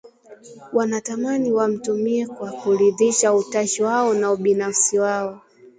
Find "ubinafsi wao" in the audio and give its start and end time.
4.31-5.41